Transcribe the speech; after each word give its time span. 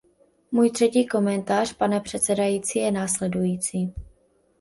Můj 0.51 0.69
třetí 0.71 1.07
komentář, 1.07 1.73
pane 1.73 2.01
předsedající, 2.01 2.79
je 2.79 2.91
následující. 2.91 3.93